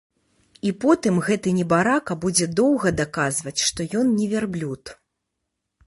І 0.69 0.71
потым 0.85 1.19
гэты 1.27 1.53
небарака 1.59 2.17
будзе 2.25 2.45
доўга 2.63 2.95
даказваць, 3.03 3.57
што 3.69 3.79
ён 4.01 4.07
не 4.19 4.27
вярблюд. 4.37 4.99